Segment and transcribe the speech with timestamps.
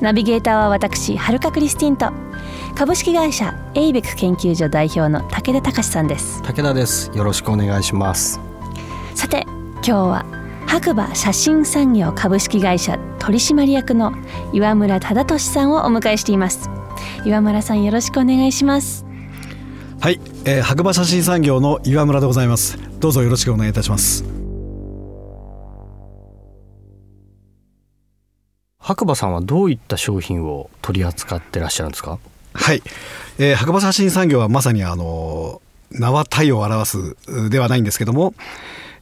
[0.00, 2.12] ナビゲーターは私はるかクリスティンと
[2.76, 6.40] 株式会社エイベック研究所代表の武田隆さんです。
[6.42, 7.10] 武田です。
[7.14, 8.40] よろしくお願いします。
[9.14, 9.44] さて
[9.76, 10.26] 今日は
[10.66, 14.12] 白馬写真産業株式会社取締役の
[14.52, 16.70] 岩村忠俊さんをお迎えしています。
[17.24, 19.04] 岩村さんよろしくお願いします。
[20.00, 22.78] はい、えー、白馬写真産業の岩村でございます。
[23.00, 24.37] どうぞよろしくお願いいたします
[28.88, 32.18] 白馬さんはどういった商品を取り扱ってらっしゃるんですか？
[32.54, 32.82] はい、
[33.38, 38.32] えー、白馬写真産業はまさにあの名は体を表すではないんですけども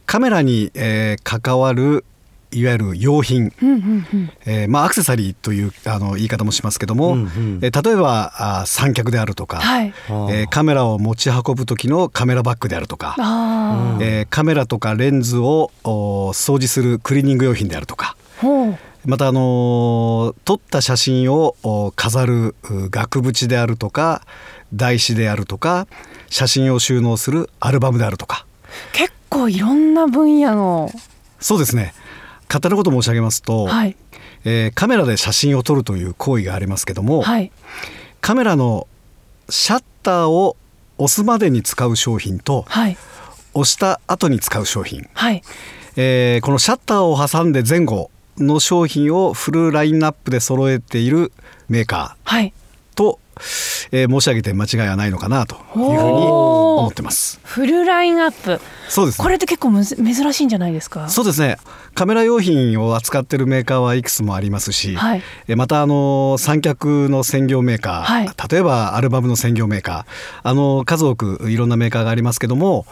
[0.04, 2.04] カメラに、えー、関わる
[2.50, 4.30] いわゆる用品、うんうんうん。
[4.44, 7.60] えーまあ、アクセサリーというあの言い方もしますけども、うんうん。
[7.62, 9.94] えー例えばあ三脚であるとか、はい。
[10.08, 24.22] えーカメラを持ち運ぶ時のカメラバッグであるとか、あえーカメラとかレンズをお掃除するクリーニング用品であるとかあほうまたあのー撮った写真をお飾るう額縁であるとか
[24.74, 25.86] 台紙であるとか
[26.28, 28.44] 写真を収納するアルバムであるとか。
[28.92, 30.90] 結構いろんな分野の
[31.38, 31.94] そうですね。
[32.48, 33.96] 簡単なこと申し上げますと、はい。
[34.44, 37.52] えーカメラで写真を撮るという行為がありますけども、はい。
[38.20, 38.88] カメラの
[39.48, 40.56] シャッターを
[40.98, 42.96] 押すまでに使う商品とはい。
[43.54, 45.42] 押した後に使う商品、はい。
[45.96, 51.32] えーこのシャッターを挟んで前後の商品をフルラインナップで揃えている
[51.68, 52.52] メーカはい。
[52.94, 53.18] ーと、
[53.92, 57.38] えー申し上げて間違いはないのかなというふうに思ってます。
[57.44, 58.60] フルラインアップ。
[58.88, 59.22] そうですね。
[59.22, 61.08] これって結構むず珍しいんじゃないですか？
[61.08, 61.58] そうですね。
[61.94, 65.22] カメラ用品を扱ってるメーカーはいくつもありますし、はい。
[65.48, 68.30] えまたあの三脚の専業メーカー、はい。
[68.50, 72.86] 例えばアルバムの専業メーカーあの数多くいろんなメーカーがありますけども、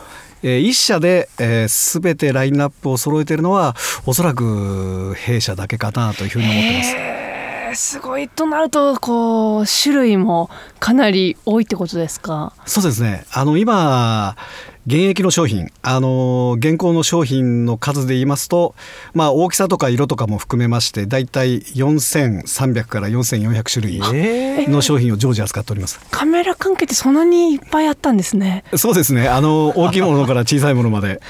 [0.46, 3.74] えー一社で、えー、全てラインナップを揃えているのは
[4.04, 6.90] おそらく弊社だけかなというふうに思ってます。
[6.96, 8.28] へーすごい。
[8.28, 12.52] となるとこう種類もかなり多いってことですか？
[12.66, 13.24] そうですね。
[13.32, 14.36] あの今
[14.86, 18.74] 現役の商品あの現行の商品の数で言いますと、
[19.14, 26.00] まあ、大きさとか色とかも含めましてだいたい4300から4400種類えの商品を常時扱っております。
[26.10, 28.64] カメラ関係ってそんなにいっぱいあったんですね。
[28.76, 29.28] そうですね。
[29.28, 31.22] あの大きいものから小さいものまで。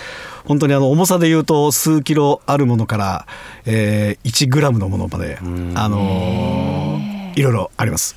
[0.45, 3.27] 本当にあの重さでいうと数キロあるものから、
[3.65, 5.39] えー、1グラムのものまで
[5.75, 7.01] あの
[7.35, 8.17] いろいろあります。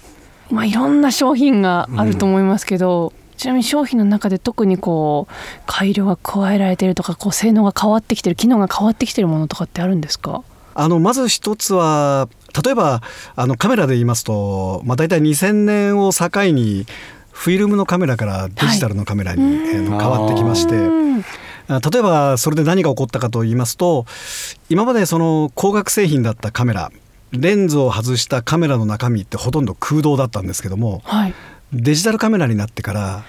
[0.50, 5.34] まあいろんな商品があると思いますけど、ちなみに商品の中で特にこう
[5.68, 10.44] 改良が加えられてるとかこう性能が変わってきてる機能が変わってきてるものとかってあるんですか？
[10.76, 12.30] あのまず一つは
[12.64, 13.02] 例えば
[13.36, 16.86] あのカメラで言いますと、まあ、大体2000年を境に
[17.32, 24.06] フィルムのカメラからデジタルのカメラに、えーの変わってきまして例えばそれで何が起こったかと言いますと
[24.70, 26.92] 今までその光学製品だったカメラ
[27.32, 31.34] レンズを外したカメラの中身ってほとんど空洞だったんですけどもはい
[31.74, 33.24] デジタルカメラになってから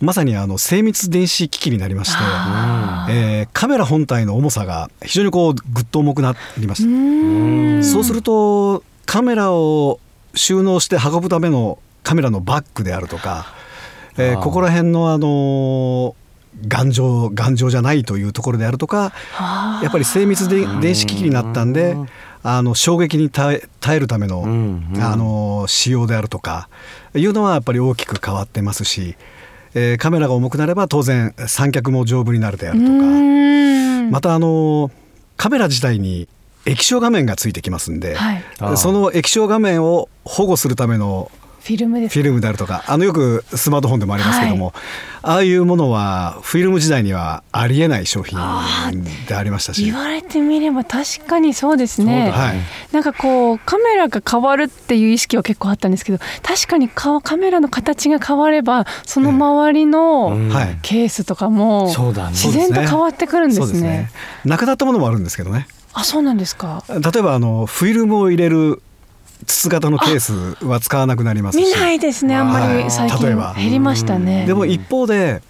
[0.00, 6.88] まさにあの精密電子機器になりまして、あえーカメラ本体の重さが非常にこうぐっと重くなりました。
[6.88, 7.84] うん。
[7.84, 10.00] そうするとカメラを
[10.34, 13.46] 収納して運ぶためのカメラのバッグであるとか、
[14.18, 16.14] えーここら辺のあのー
[16.68, 19.12] 頑丈頑丈じゃないというところであるとか
[19.82, 21.96] やっぱり精密で電子機器になったんで
[22.46, 25.02] あの衝撃に耐え耐えるための、うんうん。
[25.02, 26.68] あの仕様であるとか
[27.14, 29.16] いうのはやっぱり大きく変わってますし、
[29.74, 32.92] えーカメラが重くなれば当然三脚も丈夫になるであるとか。
[32.92, 32.96] う
[34.02, 34.10] ん。
[34.10, 34.90] またあの
[35.38, 36.28] カメラ自体に
[36.66, 38.76] 液晶画面がついてきますんで、はい。
[38.76, 41.30] その液晶画面を保護するための
[41.64, 42.12] フィルムです。
[42.12, 44.74] フィルムであるとかあのよくスマートフォンでもありますけども、
[45.22, 48.38] ああいうものはフィルム時代にはありえない商品
[49.26, 49.82] でありましたし。
[49.82, 52.30] 言われてみれば確かにそうですね。
[52.30, 52.58] はい。
[52.92, 60.36] なんかこうカメラが変わるっていう意識は結構あったんですけど確かにかカメラの形が変わればその周りの
[60.82, 61.86] ケースとかも
[62.30, 63.66] 自然と変わってくるんですね。
[63.66, 64.10] そうですね。
[64.44, 65.66] なくなったものもあるんですけどね。
[65.94, 66.84] あそうなんですか。
[66.88, 68.82] 例えばあのフィルムを入れる
[69.44, 74.46] 筒型のケースは使わなくなりますし見ないですねあんまはいり最近例えば減りましたね。
[74.46, 75.42] でも一方で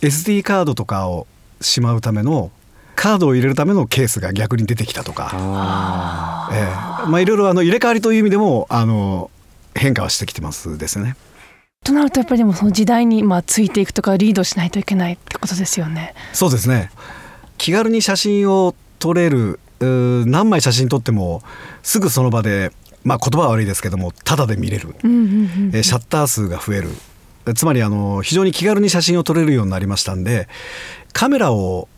[0.00, 1.26] SD カードとかを
[1.60, 2.50] しまうための
[2.94, 9.30] カードを入れるためのケースが逆に出てきたとか、あええまあいろいろあの入れ替わりという意味でもあの
[9.74, 11.16] 変化はしてきてますですね。
[11.84, 16.14] となるとやっぱりでもその時代にまあついていくとかリードしないといけないってことですよね。
[16.32, 16.90] そうですね
[17.58, 21.42] 気軽に写真を撮れる何枚写真撮っても
[21.82, 22.70] すぐその場で、
[23.04, 26.88] まあ、言葉は悪いですけどもタダで見れる、うんうんうん、えシャッター数が増える。
[27.56, 30.48] つまりあの非常に気軽に写真を撮れるようになりましたんで
[31.12, 31.88] カメラを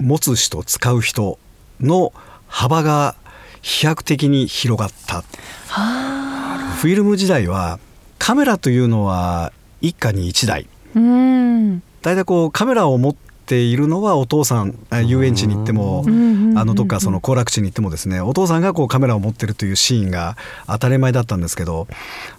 [0.00, 1.38] 持つ人使う人
[1.80, 2.12] の
[2.48, 3.14] 幅が
[3.62, 5.22] 飛躍的に広がった。
[6.80, 7.78] フィルム時代は
[8.18, 10.66] カメラというのは一家に一台。
[10.94, 11.82] うん。
[12.02, 13.16] 大体こうカメラを持っ
[13.48, 20.36] ているのはお父さんあ遊園地に行ってもあのどっかその行楽地に行ってもですねお父さんがこうカメラを持ってるというシーンが
[20.66, 21.88] 当たり前だったんですけど、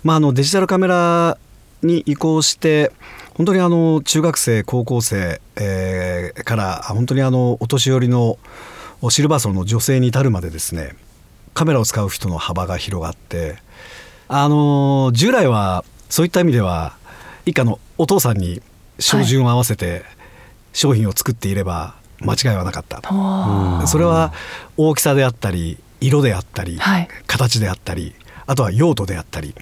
[0.04, 1.38] まあ、あのデジタルカメラ
[1.82, 2.92] に移行して
[3.34, 8.38] 本当にあの中学生高校生、えーから本当にあのお年寄りの
[9.10, 10.96] シルバー層の女性に至るまでですね
[11.54, 13.58] カメラを使う人の幅が広がって
[14.28, 16.98] あの従来はそういった意味では
[17.46, 18.62] 一家のお父さんに
[19.00, 20.04] 照準を合わせて
[20.74, 23.02] 商品を作っていれば間違いはなかった。
[23.88, 24.34] それは
[24.78, 28.16] 大きさであったり色であったり、はい形であったり
[28.48, 29.54] あとは用途であったり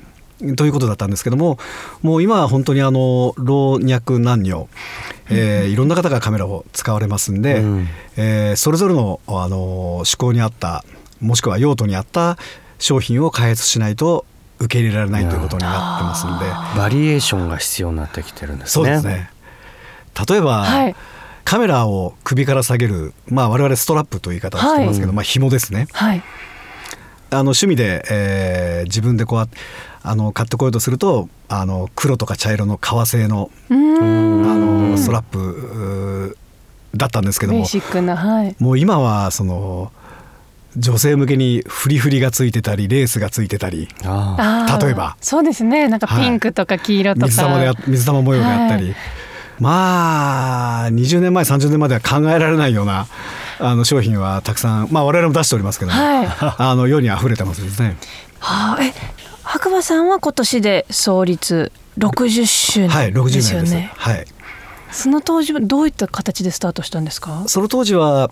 [0.56, 1.58] ということだったんですけども
[2.02, 4.70] もう今は本当にあの老若男女、
[5.30, 7.88] えーいろんな方がカメラを使われますんで、うん
[8.18, 10.84] えーそれぞれのあの趣向に合った
[11.20, 12.38] もしくは用途に合った
[12.80, 14.26] 商品を開発しないと
[14.60, 16.46] 受け入れられないということになってますんで。
[16.80, 18.72] バリエーションが必要になってきてるんですね。
[18.72, 19.30] そうですね。
[20.28, 20.96] 例えば、はい。
[21.44, 25.16] カメラを首から下げる、まあ我々ストラップという言い方をしてますけど、はい。
[25.16, 25.88] まあ紐ですね。
[25.94, 26.22] はい。
[27.30, 29.48] あの趣味で、えー自分でこうあ
[30.04, 36.36] あの買ってこようとすると、あの黒とか茶色の革製のあのストラップ
[36.96, 38.56] だったんですけども、ベーシックなはい。
[38.60, 39.92] もう今はその
[40.76, 44.86] 女性向けにフリフリがついてたりレースがついてたりああー。
[44.86, 45.16] 例えば。
[45.22, 45.88] そうですね。
[45.88, 48.96] なんかピンクとか黄色とか、水玉であ水玉模様であったり、はい
[49.60, 53.08] まあ20年前30年までは考えられないような
[53.60, 57.98] あの商品はたくさんまあ我々も出しておりますけども、はいあの世に溢れてますですね。
[58.40, 58.94] はあ、え
[59.44, 63.74] 白馬さんは今年で創立60周はい60年です年です。
[63.74, 64.26] よね、はい。
[64.92, 67.44] その当時はどういった形でスタートしたんですか？
[67.48, 68.30] その当時は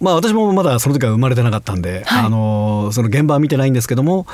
[0.00, 4.26] まあ私もまだその時は生まれてなかったんで、はいあのその現場は見てないんですけども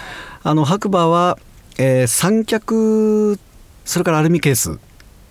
[0.42, 1.38] あの白馬は、
[1.78, 3.38] えー三脚
[3.84, 4.78] それからアルミケース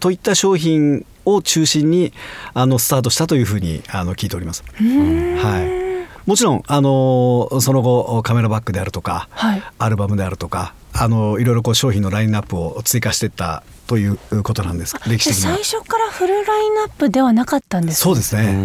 [0.04, 2.12] といった商品を中心に
[2.54, 4.62] あのスタートしたというふうにあの聞いております。
[4.76, 9.64] はい、もちろんあのその後カメラバッグであるとか、はい。
[9.80, 14.98] アルバムであるとかあのいろいろこう商品のラインナップを追加していったということなんです。
[15.08, 15.80] 歴史で的最。
[15.80, 18.58] 初からフルラインナップではなかったんですかそうですね、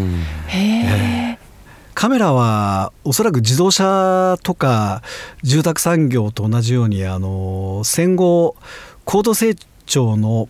[0.49, 1.39] へえ。
[1.95, 5.03] カメラはおそらく自動車とか
[5.45, 8.57] 住宅産業と同じようにあの戦後
[9.05, 9.55] 高度成
[9.87, 10.49] 長の、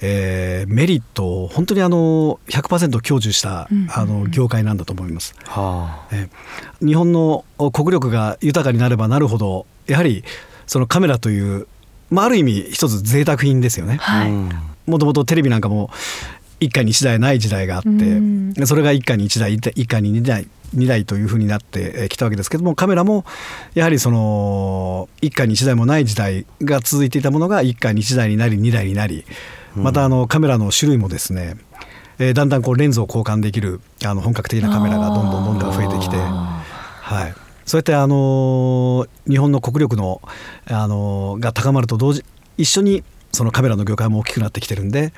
[0.00, 3.88] えーメリットを本当にあの100%享受したうん。
[3.90, 5.34] あの業界なんだと思います。
[5.44, 10.22] はえー日本の国力が豊かになればなるほどやはり
[10.66, 11.66] そのカメラという、
[12.10, 13.98] まあ、ある意味一つ贅沢品ですよね。
[14.00, 14.50] あ、はい、うん。
[14.86, 15.90] もともとテレビなんかも
[16.60, 18.54] 一家に一台ない時代があって、うん。
[18.66, 23.24] それが一家に一台一家に二台二台というふうになってきたわけですけどもカメラも
[23.74, 29.24] やはりその一家に一台もない時代が続いていたものが一家に一台になり二台になり
[29.74, 31.56] またあのカメラの種類もですね、
[32.18, 36.16] えーだんだんこうレンズを交換できるあの本格的なカメラがどんどんどんどん増えてきて。
[36.18, 36.64] あ
[37.08, 37.34] はい、
[37.64, 40.20] そうやってあの日本の国力の
[40.66, 42.22] あのが高まると同時
[42.58, 45.14] 一緒にそのカメラの業界も大きくなってきてるんで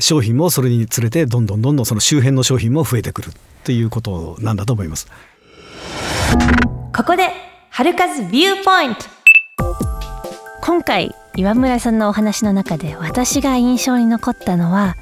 [0.00, 5.06] 商品もそれにつれてどんどんどんどんその周辺の商品も増えてくるっていうことなんだと思います。
[6.92, 7.30] ここで
[7.70, 9.04] 春風ビューポイント
[10.62, 14.96] 今回岩村さんのお話の中で私が印象に残ったのは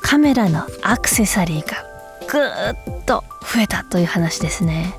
[0.00, 1.84] カメラのアクセサリーが
[2.26, 4.94] ぐーっと増えたという話ですね。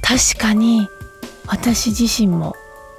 [0.00, 0.88] 確かに
[1.46, 2.54] 私自身も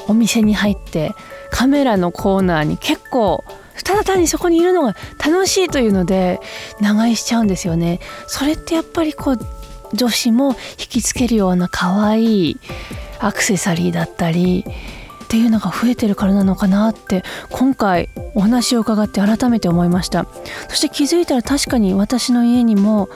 [0.07, 1.15] お店に入って
[1.49, 3.43] カメラのコーナーに結構
[3.83, 6.39] ただ単にそこにいるのが楽しいというので
[6.79, 7.99] 長居しちゃうんですよね。
[8.27, 9.37] それってやっぱりこう
[9.95, 12.59] 女子も引きつけるような可愛い
[13.17, 14.63] アクセサリーだったり
[15.35, 20.25] っていうのが増えてるからなのかなって今回お話を伺って改めて思いました。
[20.69, 23.09] そして気づいたら確かに私の家にも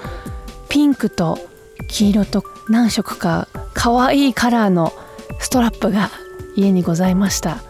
[0.67, 1.39] ピンクと
[1.87, 4.91] 黄色と何色か可愛いカラーの
[5.39, 6.11] ストラップが
[6.57, 7.63] 家にございました。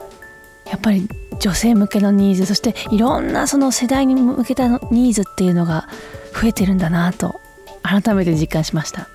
[0.66, 1.08] やっぱり
[1.40, 5.88] 女性向けのニーズそしていろんなその世代に向けたニーズっていうのが
[6.34, 7.40] 増えてるんだなと
[7.84, 9.08] 改めて実感しました。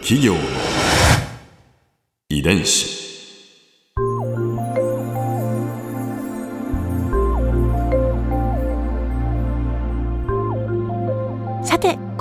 [0.00, 0.40] 企業の
[2.28, 3.01] 遺伝子。